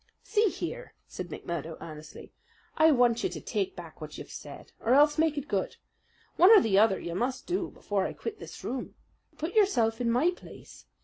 "See 0.23 0.47
here!" 0.49 0.95
said 1.07 1.27
McMurdo 1.29 1.77
earnestly. 1.79 2.33
"I 2.75 2.91
want 2.91 3.23
you 3.23 3.29
to 3.29 3.39
take 3.39 3.75
back 3.75 4.01
what 4.01 4.17
you've 4.17 4.31
said, 4.31 4.71
or 4.79 4.95
else 4.95 5.19
make 5.19 5.37
it 5.37 5.47
good. 5.47 5.75
One 6.37 6.49
or 6.49 6.59
the 6.59 6.79
other 6.79 6.99
you 6.99 7.13
must 7.13 7.45
do 7.45 7.69
before 7.69 8.07
I 8.07 8.13
quit 8.13 8.39
this 8.39 8.63
room. 8.63 8.95
Put 9.37 9.53
yourself 9.53 10.01
in 10.01 10.09
my 10.09 10.31
place. 10.31 10.85